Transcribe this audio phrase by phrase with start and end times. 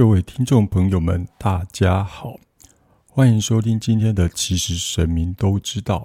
[0.00, 2.36] 各位听众朋友们，大家好，
[3.06, 5.98] 欢迎收听今天的《其实神明都知道》，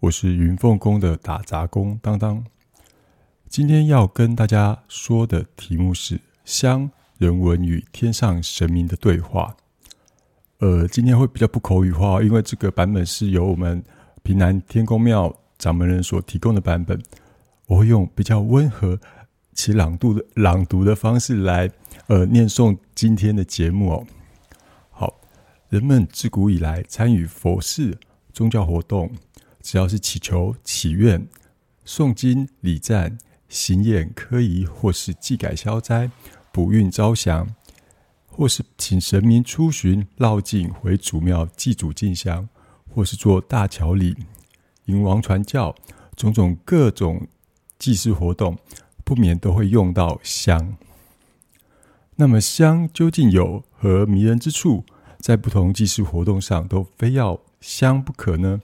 [0.00, 2.42] 我是云凤宫的打杂工当当。
[3.46, 9.54] 今天要跟大家说的题目是香人文与天上神明的对话。
[10.60, 13.84] 呃，今天会比较不口语化，因为这个版本是由我们
[14.22, 16.98] 平南天宫庙掌门人所提供的版本，
[17.66, 18.98] 我会用比较温和
[19.56, 21.68] 其朗读的朗读的方式来。
[22.08, 24.06] 呃，念诵今天的节目哦。
[24.90, 25.18] 好，
[25.68, 27.98] 人们自古以来参与佛事
[28.32, 29.10] 宗教活动，
[29.60, 31.26] 只要是祈求祈愿、
[31.84, 36.08] 诵经礼赞、行演科仪，或是祭改消灾、
[36.52, 37.48] 补运招祥，
[38.26, 42.48] 或是请神明出巡绕境回祖庙祭祖进香，
[42.88, 44.16] 或是做大桥礼、
[44.84, 45.74] 迎王传教，
[46.14, 47.26] 种种各种
[47.80, 48.56] 祭祀活动，
[49.06, 50.76] 不免都会用到香。
[52.16, 54.84] 那么香究竟有何迷人之处？
[55.20, 58.60] 在不同祭祀活动上都非要香不可呢？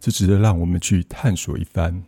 [0.00, 2.02] 这值得让我们去探索一番。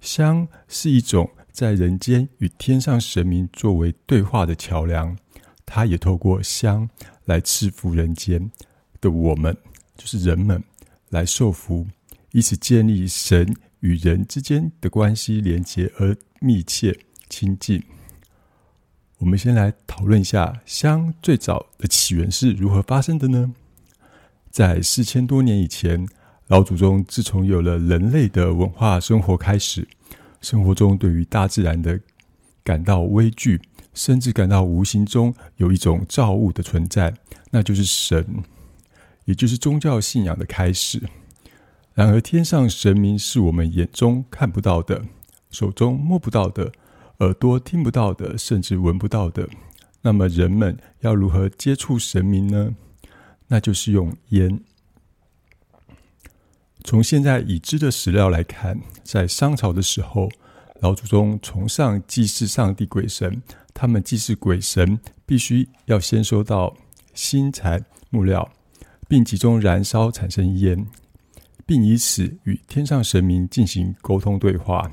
[0.00, 5.16] 香是一种在人间与天上神明作为对话的桥梁，
[5.64, 6.90] 它也透过香
[7.26, 8.50] 来赐福人间
[9.00, 9.56] 的我们，
[9.96, 10.62] 就是人们
[11.10, 11.86] 来受福，
[12.32, 16.98] 以此建立神与人之间的关系连接而密切
[17.28, 17.82] 亲近。
[19.18, 23.52] 我们先来讨论一下香最早的起源是如何发生的呢？
[24.50, 26.08] 在四千多年以前，
[26.46, 29.86] 老祖宗自从有了人类的文化生活开始，
[30.40, 31.98] 生活中对于大自然的
[32.62, 33.60] 感到畏惧，
[33.92, 37.12] 甚至感到无形中有一种造物的存在，
[37.50, 38.24] 那就是神，
[39.24, 41.02] 也就是宗教信仰的开始。
[41.98, 45.02] 然而，天上神明是我们眼中看不到的，
[45.50, 46.70] 手中摸不到的。
[47.18, 49.48] 耳朵听不到的，甚至闻不到的，
[50.02, 52.76] 那么人们要如何接触神明呢？
[53.48, 54.60] 那就是用烟。
[56.84, 60.28] 从现在已知的史料来看，在商朝的时候，
[60.78, 63.42] 老祖宗崇尚祭祀上帝鬼神，
[63.74, 66.76] 他们祭祀鬼神必须要先收到
[67.12, 68.52] 新材木料，
[69.08, 70.86] 并集中燃烧产生烟，
[71.68, 74.90] 并以此与天上神明进行沟通对话。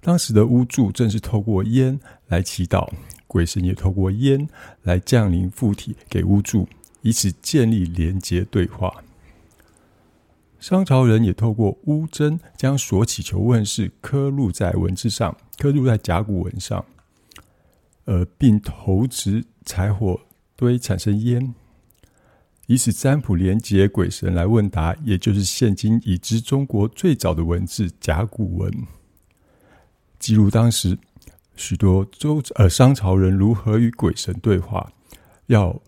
[0.00, 1.96] 当时的巫祝正是透过烟
[2.26, 2.90] 来祈祷，
[3.28, 4.48] 鬼神也透过烟
[4.82, 6.68] 来降临附体给巫祝，
[7.02, 8.92] 以此建立连接对话。
[10.58, 16.84] 商朝人也透过巫针将所祈求问事刻录在文字上，刻录在甲骨文上，
[18.06, 20.20] 呃，并投掷柴火
[20.56, 21.54] 堆产生烟，
[22.68, 28.70] 以此占卜连接鬼神来问答，也就是现今已知中国最早的文字甲骨文。
[30.18, 30.98] 记录当时
[31.56, 34.92] 许多周呃商朝人如何与鬼神对话，
[35.46, 35.80] 要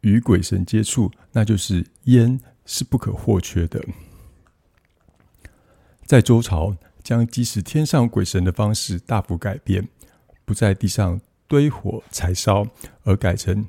[0.00, 3.80] 与鬼神接触，那就是烟是不可或缺的。
[6.04, 9.86] 在周朝，将祭祀天上鬼神的方式大幅改变，
[10.44, 12.66] 不在地上堆火柴烧，
[13.04, 13.64] 而改成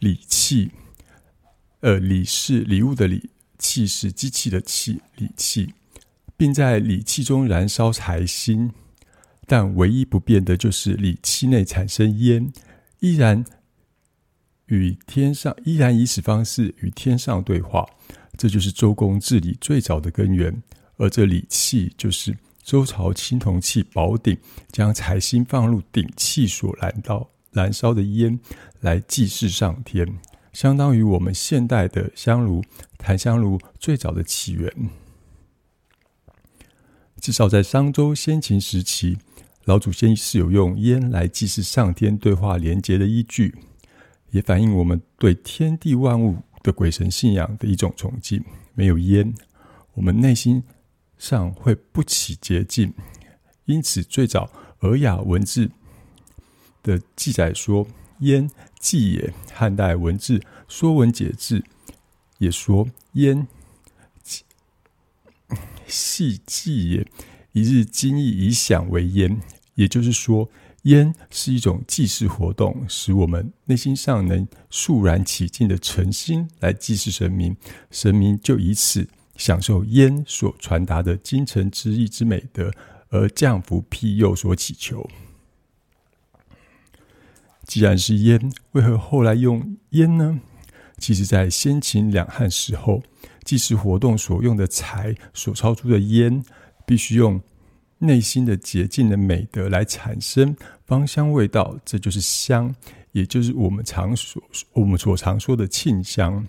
[0.00, 0.72] 礼器。
[1.80, 5.74] 呃，礼是礼物的礼，器是机器的器，礼器。
[6.36, 8.72] 并在礼器中燃烧柴薪，
[9.46, 12.50] 但唯一不变的就是礼器内产生烟，
[13.00, 13.44] 依然
[14.66, 17.86] 与天上依然以此方式与天上对话。
[18.38, 20.62] 这就是周公治理最早的根源。
[20.96, 24.38] 而这礼器就是周朝青铜器宝鼎，
[24.72, 28.40] 将柴薪放入鼎器所燃到燃烧的烟
[28.80, 30.06] 来祭祀上天，
[30.52, 32.62] 相当于我们现代的香炉、
[32.98, 34.72] 檀香炉最早的起源。
[37.20, 39.18] 至少在商周先秦时期，
[39.64, 43.54] 老祖先是有用烟来祭祀上天对话连结的依据，
[44.30, 48.42] 也反映我们对天地万物的鬼神信仰的一种崇敬。
[48.74, 49.34] 没有烟，
[49.94, 50.62] 我们内心
[51.18, 52.92] 上会不起洁净。
[53.66, 54.50] 因此，最早
[54.80, 55.70] 尔雅文字
[56.82, 57.86] 的记载说
[58.20, 58.50] ：“烟
[58.80, 61.60] 祭也。”汉代文字《说文解字》
[62.38, 63.46] 也说：“烟。”
[65.86, 67.06] 系祭也，
[67.52, 69.40] 一日精意以享为烟。
[69.74, 70.48] 也就是说，
[70.82, 77.56] 烟是一种祭祀活动，使我们内心上能肃然起敬的诚心来祭祀神明，
[77.90, 82.70] 神明就以此享受烟所传达的精诚之意之美德，
[83.08, 85.08] 而降福庇佑所祈求。
[87.70, 90.40] 既然是烟，为何后来用烟呢？
[90.98, 93.00] 其实，在先秦两汉时候。
[93.44, 96.42] 祭祀活动所用的柴所烧出的烟，
[96.84, 97.40] 必须用
[97.98, 102.74] 内心的洁净的美德来产生芳香味道，这就是香。
[103.12, 106.44] 也就是我们常所我们所常说的沁香。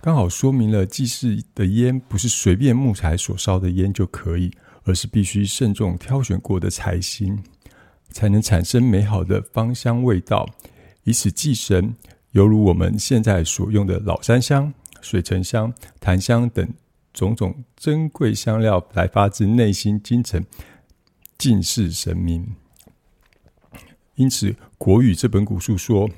[0.00, 4.50] 刚好说明了祭祀的烟不是随便木材所烧的烟就可以，
[4.84, 7.38] 而是必须慎重挑选过的柴薪，
[8.12, 10.48] 才能产生美好的芳香味道，
[11.04, 11.96] 以此祭神。
[12.32, 16.66] 犹如我们现在所用的老山香、水沉香、檀香等
[17.12, 20.42] 种种珍贵香料，来发自内心精诚
[21.36, 22.54] 敬事神明。
[24.14, 26.08] 因此，《国语》这本古书说：“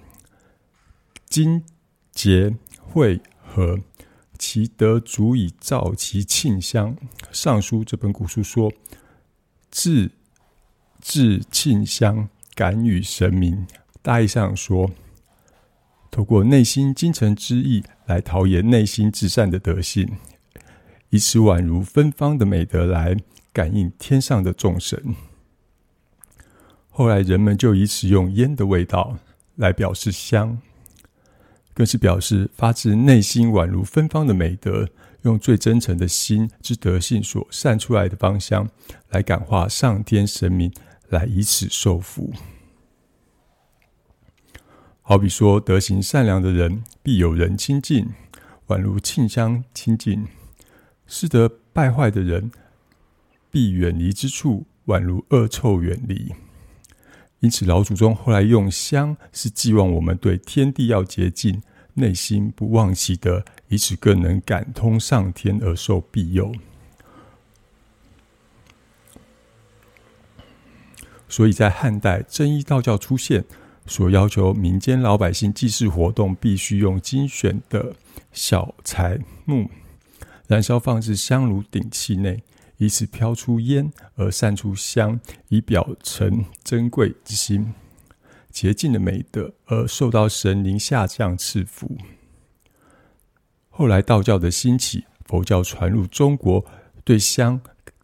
[1.26, 1.64] 金
[2.12, 3.80] 节会和
[4.38, 6.96] 其德足以造其庆香。”
[7.32, 8.72] 《尚书》这本古书说
[9.70, 10.12] ：“自
[11.04, 13.66] 致庆香，感与神明。”
[14.00, 14.90] 大意上说。
[16.10, 20.08] 透过内心精诚之意来陶冶内心至善的德性，
[21.10, 23.16] 以此宛如芬芳的美德来
[23.52, 25.16] 感应天上的众神。
[26.88, 29.18] 后来人们就以此用烟的味道
[29.56, 30.56] 来表示香，
[31.72, 34.88] 更是表示发自内心宛如芬芳的美德，
[35.22, 38.70] 用最真诚的心之德性所散出来的芳香，
[39.10, 40.72] 来感化上天神明，
[41.14, 42.32] 来以此受福。
[45.00, 48.08] 好比说，德行善良的人必有人亲近，
[48.66, 50.24] 宛如沁香亲近；
[51.06, 52.50] 失德败坏的人
[53.50, 56.34] 必远离之处，宛如恶臭远离。
[57.40, 61.62] 因此，老祖宗后来用香，是寄望我们对天地要洁净，
[61.92, 66.50] 内心不忘其德，以此更能感通上天而受庇佑。
[71.28, 73.44] 所以在汉代，真一道教出现。
[73.86, 77.94] 所要求民间老百姓祭祀活动，必须用精选的
[78.32, 79.68] 小柴木
[80.46, 82.42] 燃烧，放置香炉鼎器内，
[82.78, 87.74] 以此飘出烟而散出香，以表诚珍贵之心、
[88.50, 91.98] 洁净的美德，而受到神灵下降赐福。
[93.68, 96.64] 后来道教的兴起，佛教传入中国，
[97.04, 97.60] 对香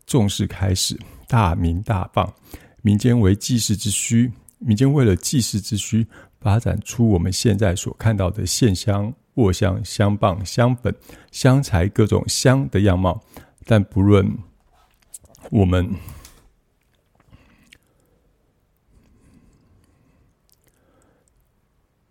[0.07, 2.35] 重视开始，大名大放，
[2.83, 4.33] 民间为祭祀之需。
[4.59, 6.07] 民间为了祭祀之需，
[6.39, 10.95] 发展出我们现在所看到的线香、卧香、香棒、香粉、
[11.33, 13.23] 香材各种香的样貌。
[13.65, 14.37] 但不论
[15.51, 15.95] 我们，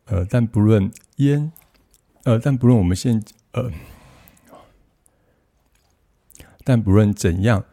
[0.05, 1.51] 呃，但不论烟，
[2.23, 3.71] 呃，但不论我们现，呃，
[6.63, 7.63] 但不论怎样。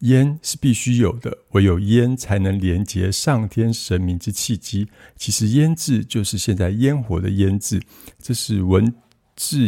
[0.00, 4.86] 烟是必须有的，唯有烟才能连接上天神明之契机。
[5.16, 7.80] 其实“烟”字就是现在烟火的“烟”字，
[8.20, 8.94] 这是文
[9.34, 9.58] 字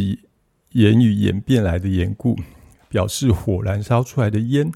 [0.70, 2.38] 言语演变来的缘故，
[2.88, 4.70] 表示火燃烧出来的烟，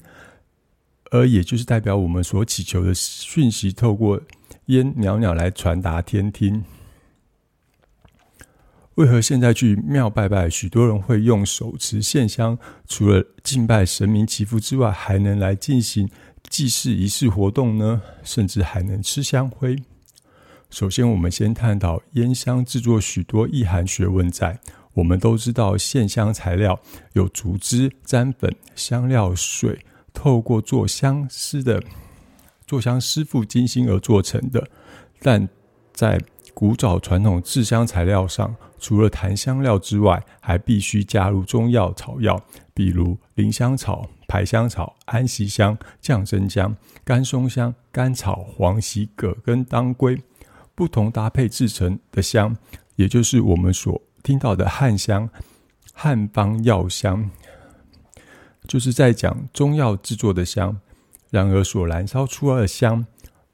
[1.11, 4.21] 而也就是代表我们所祈求的讯息，透过
[4.65, 6.63] 烟袅袅来传达天听。
[8.95, 12.57] 为何现在去庙拜拜，许多人会用手持线香，
[12.87, 16.09] 除了敬拜神明祈福之外，还能来进行
[16.49, 18.01] 祭祀仪式活动呢？
[18.23, 19.75] 甚至还能吃香灰。
[20.69, 24.59] 首先，我们先探讨烟香制作许多意涵学问在。
[24.93, 26.79] 我们都知道，线香材料
[27.11, 29.79] 有竹枝、粘粉、香料、水，
[30.13, 31.83] 透过做香师的
[32.65, 34.69] 做香师傅精心而做成的。
[35.19, 35.49] 但
[35.93, 36.17] 在
[36.55, 42.41] 古早传统制香材料上，除了檀香料之外，还必须加入中药草药，
[42.73, 50.17] 比如林香草、排香草、安息香、降真香、干松香、甘草、黄芪、葛根、当归，
[50.73, 52.55] 不同搭配制成的香，
[52.95, 55.29] 也就是我们所听到的汉香、
[55.91, 57.29] 汉方药香，
[58.65, 60.79] 就是在讲中药制作的香。
[61.31, 63.05] 然而，所燃烧出来的香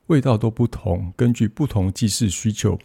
[0.05, 2.77] 味道都不同，根据不同祭祀需求。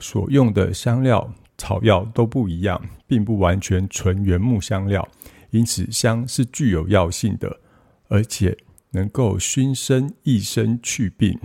[0.00, 5.06] 所用的香料、草药都不一样，并不完全纯原木香料，
[5.50, 7.60] 因此香是具有药性的，
[8.08, 8.56] 而且
[8.90, 11.38] 能够熏身、益身、去病，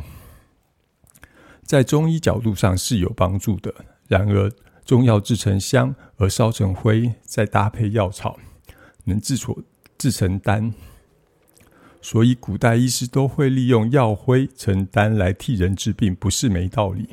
[1.64, 3.74] 在中医角度上是有帮助的。
[4.08, 4.52] 然而，
[4.86, 8.40] 中药制成香而烧成灰，再搭配药草，
[9.04, 9.58] 能制作
[9.98, 10.74] 制成丹，
[12.02, 17.10] 所以古代医师都会利用药灰成丹来替人治病，不是没道理。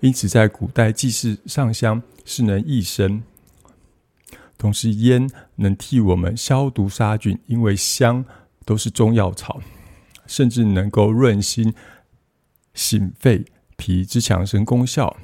[0.00, 3.22] 因此，在古代祭祀上香是能益生，
[4.58, 8.24] 同时烟能替我们消毒杀菌，因为香
[8.64, 9.60] 都是中药草，
[10.26, 11.74] 甚至能够润心、
[12.74, 15.16] 醒肺、脾之强身功效。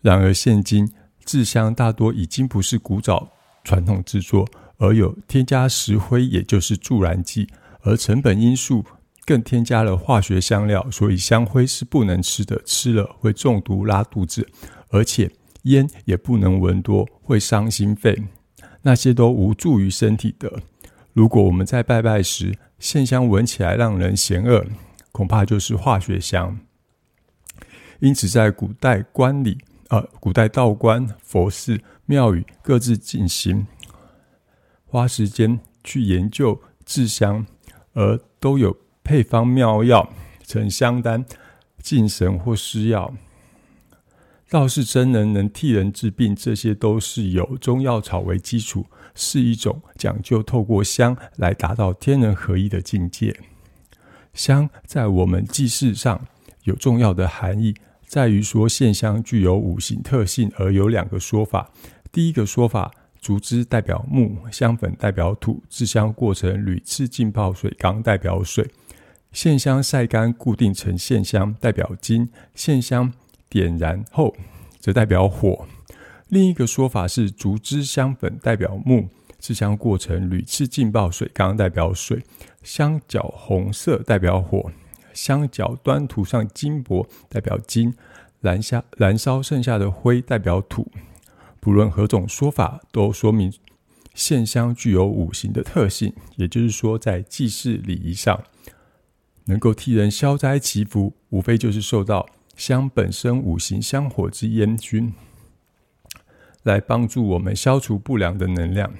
[0.00, 0.92] 然而，现今
[1.24, 3.32] 制香大多已经不是古早
[3.62, 7.48] 传统制作，而有添加石灰，也就是助燃剂，
[7.82, 8.84] 而成本因素
[9.24, 14.48] 更添加了化学香料，所以香灰是不能吃的，吃了会中毒拉肚子，
[14.88, 15.30] 而且
[15.62, 18.24] 烟也不能闻多，会伤心肺，
[18.82, 20.60] 那些都无助于身体的。
[21.12, 24.66] 如果我们在拜拜时线香闻起来让人嫌恶，
[25.12, 26.58] 恐怕就是化学香。
[28.00, 29.58] 因此，在古代观里，
[29.90, 33.66] 呃，古代道观、佛寺、庙宇各自进行，
[34.84, 37.46] 花时间去研究制香，
[37.92, 40.12] 而都有配方妙药，
[40.46, 41.24] 成香丹、
[41.82, 43.14] 敬神或施药。
[44.48, 53.34] 道士真人能替人治病，这些都是有中药草为基础，是一种讲究透过香来达到天人合一的境界。
[54.34, 56.26] 香在我们祭祀上
[56.64, 57.74] 有重要的含义。
[58.06, 61.70] 在于说线香具有五行特性，而有两个说法。
[62.12, 62.90] 第一个说法，
[63.22, 68.68] 竹枝代表木，香粉代表土，制香过程屡次浸泡水缸代表水，
[69.30, 73.12] 线香晒干固定成线香代表金，线香
[73.48, 74.34] 点燃后
[74.80, 75.68] 则代表火。
[76.30, 82.24] 另一个说法是竹枝香粉代表木，制香过程屡次浸泡水缸代表水，
[82.64, 84.72] 香角红色代表火。
[85.12, 87.92] 香角端涂上金箔，代表金；
[88.40, 90.90] 燃下燃烧剩下的灰，代表土。
[91.62, 93.52] 不论何种说法，都说明
[94.14, 96.12] 线香具有五行的特性。
[96.34, 98.42] 也就是说，在祭祀礼仪上，
[99.44, 105.14] 能够替人消灾祈福，无非就是受到香本身五行香火之烟熏，
[106.64, 108.92] 来帮助我们消除不良的能量。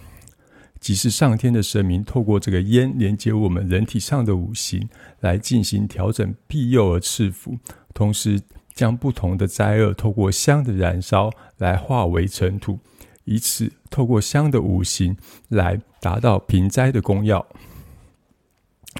[0.79, 4.89] 即是上天的神明，透过这个烟连接我们人体上的五行，
[5.19, 7.59] 来进行调整、庇佑而赐福，
[7.93, 8.41] 同时
[8.75, 12.79] 将不同的灾厄透过香的燃烧来化为尘土，
[13.25, 15.17] 以此透过香的五行
[15.49, 17.47] 来达到平灾的功效，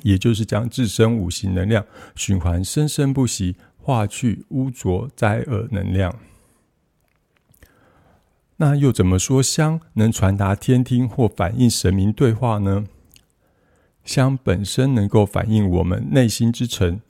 [0.03, 6.15] 也就是将自身五行能量循环生生不息，化去污浊灾厄能量。
[8.57, 12.85] 那又怎么说香能传达天听或反映神明对话呢？
[14.05, 17.01] 香本身能够反映我们内心之诚，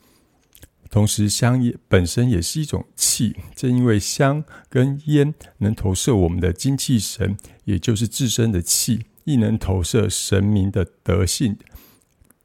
[0.92, 3.34] 同时香也本身也是一种气。
[3.56, 11.56] 正因为香跟烟能投射我们的精气神，也就是自身的气，亦能投射神明的德性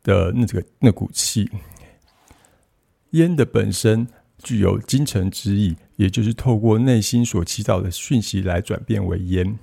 [0.02, 1.52] 的那这个那股气。
[3.12, 4.08] 烟的本身
[4.42, 5.76] 具有精诚之意。
[5.98, 9.58] 也就是透过内心所祈祷的讯息来转变为烟，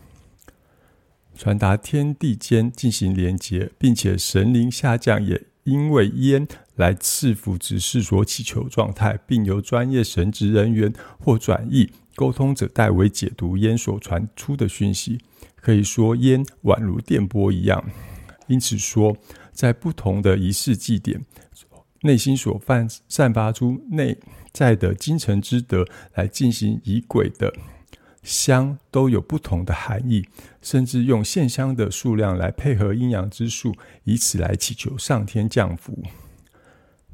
[1.37, 15.19] 传达天地间进行连接，并且神灵下降也因为烟来赐福指示所祈求状态，并由专业神职人员或转译沟通者代为解读烟所传出的讯息。
[15.57, 17.85] 可以说烟宛如电波一样，
[18.47, 19.17] 因此说
[19.53, 21.25] 在不同的仪式祭典，
[22.03, 24.19] 内心所泛散发出内。
[24.53, 27.53] 在的精诚之德来进行仪轨的
[28.25, 30.27] 香都有不同的含义，
[30.61, 36.03] 甚至用线香的数量来配合阴阳之术，以此来祈求上天降福。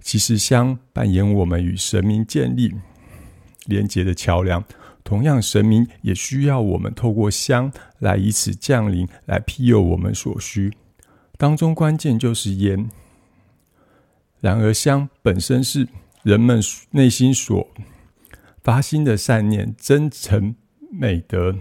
[0.01, 2.73] 其实香扮演我们与神明建立
[3.67, 4.65] 连接的桥梁，
[5.05, 10.73] 同样神明也需要我们透过香来以此降临，来庇佑我们所需。
[11.37, 12.89] 当中关键就是烟，
[14.41, 15.89] 然而香本身是。
[16.23, 17.67] 人们内心所
[18.63, 20.55] 发心的善念、真诚
[20.91, 21.55] 美德，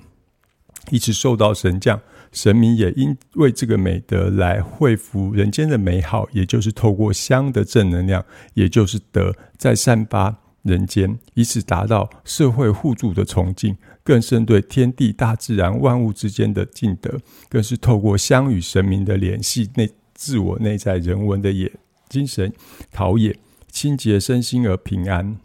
[0.92, 21.72] 一直受到神降，神明也因为这个美德来惠福人间的美好，也就是透过香的正能量，也就是德，在散发人间，以此达到社会互助的崇敬，更深对天地大自然万物之间的敬德，更是透过香与神明的联系，内自我内在人文的也
[22.10, 22.52] 精神
[22.92, 23.38] 陶冶。
[23.72, 25.38] 清洁身心而平安。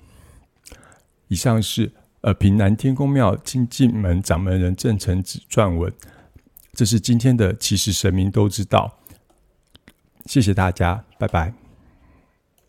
[1.28, 1.92] 以上是
[2.24, 5.92] 呃平南天宫庙清净门掌门人郑成子撰文。
[6.72, 8.98] 这是今天的，其实神明都知道。
[10.24, 11.63] 谢谢大家，拜拜。